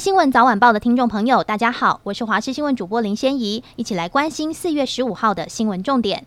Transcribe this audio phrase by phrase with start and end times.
[0.00, 6.24] 新闻早晚报的听众朋友，大家好，我是华视新闻主播林仙怡，一起来关心四月十五号的新闻重点。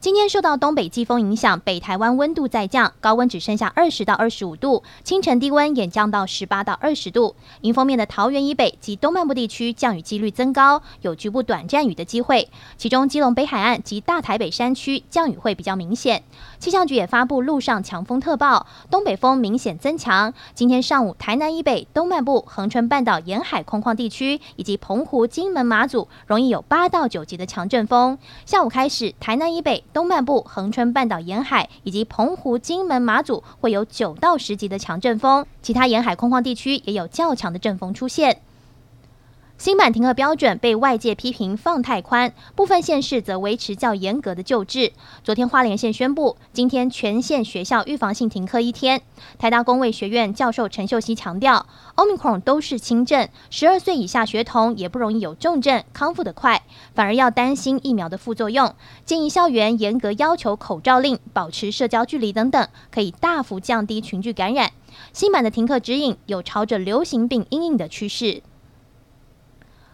[0.00, 7.34] 今天受到东北季风影响，北台湾温度再降，高温只剩下二十到二十五度，清晨低温也降到十八到二十度。
[7.62, 12.48] 迎风面的桃园以北及东半部地区降雨几率增高，有局部短暂雨的机会。
[12.76, 16.22] 其中基隆北海岸及大台北山区降雨会比较明显。
[16.60, 20.32] 气象局也发布陆上强风特报，东北风明显增强。
[20.54, 28.16] 今天上午，台南以北、东半部、恒春半岛沿海空旷地区以及澎湖、金门、马祖容易有八到九级的强阵风。
[28.46, 38.42] 下午开始，台南以北、东半部、恒春半岛沿海以及澎湖、金门、马祖会有九到十级的强阵风，其他沿海空旷地区也有较强的阵风出现。
[39.56, 44.92] 新版停课标准被外界批评放太宽，部分县市则维持较严格的旧制。
[45.24, 49.02] 昨天花莲县宣布，今天全县学校预防性停课一天。
[49.36, 56.62] 台大公卫学院教授陈秀熙强调，Omicron 都是轻症，十二岁以下学童也不容易有重症，康复得快，
[56.94, 58.74] 反而要担心疫苗的副作用。
[59.04, 64.70] 建议校园严格要求口罩令、保持社交距离等等，可以大幅降低群聚感染。
[65.12, 68.42] 新版的停课指引有朝着流行病阴影的趋势。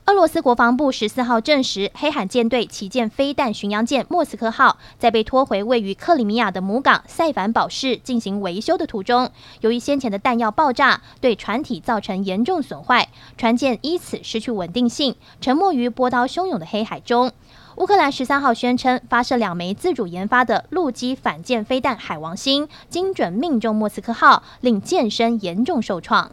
[0.06, 9.30] 俄罗斯国防部十四号证实，黑海舰队旗舰飞弹巡洋舰莫斯科号在被拖回位于克里米亚的母港塞凡堡市进行维修的途中，
[9.62, 17.32] 由于先前的弹药爆炸，对船体造成严重损坏，船舰因此失去稳定性，沉没于波涛汹涌的黑海中。
[17.76, 26.30] 乌克兰十三号宣称，发射两枚自主研发的陆基反舰飞弹“海王星”，精准命中莫斯科号，令舰身严重受创。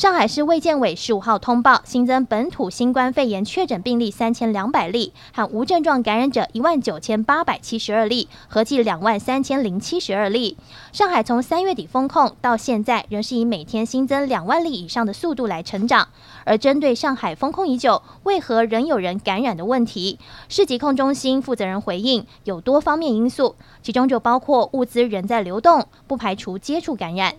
[0.00, 10.56] 上海市卫健委十五号通报新增本土新冠肺炎确诊病例三千两百例，和无症状感染者一万九千八百七十二例，合计两万三千零七十二例。
[10.90, 16.08] 上海从三月底封控到现在，仍是以每天新增两万例以上的速度来成长。
[16.44, 27.34] 而针对上海封控已久，为何仍有人感染的问题，市疾控中心负责人回应，有多方面因素，其中就包括物资仍在流动，不排除接触感染。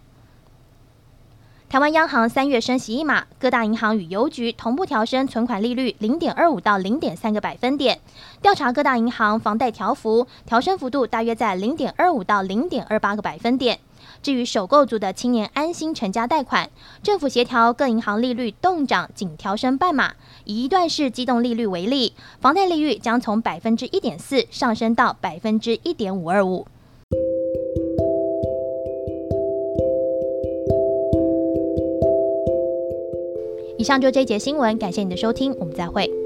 [1.72, 7.98] 台湾央行三月升息一码，各大银行与邮局同步调升存款利率零点二五到零点三个百分点。
[8.42, 13.80] 调查各大银行房贷调幅，调升幅度大约在零点二五到零点二八个百分点。
[14.22, 16.70] 至于首购族的青年安心成家贷款，
[17.02, 20.16] 政府协调各银行利率动涨，仅调升半码。
[20.44, 26.68] 以一段式机动利率为例，房贷利率将从百分之一点四上升到百分之一点五二五。
[33.78, 36.21] 以上就这一节新闻，感谢你的收听，我们再会。